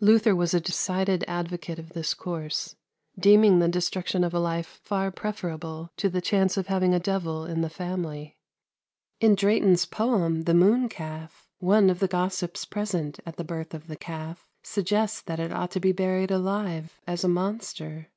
[0.00, 2.76] Luther was a decided advocate of this course,
[3.18, 7.44] deeming the destruction of a life far preferable to the chance of having a devil
[7.44, 8.38] in the family.
[9.20, 13.96] In Drayton's poem, "The Mooncalf," one of the gossips present at the birth of the
[13.96, 18.08] calf suggests that it ought to be buried alive as a monster.